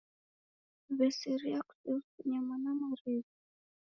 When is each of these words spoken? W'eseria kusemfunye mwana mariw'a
W'eseria 0.95 1.59
kusemfunye 1.69 2.37
mwana 2.43 2.69
mariw'a 2.79 3.29